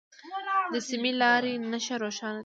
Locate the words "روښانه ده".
2.03-2.39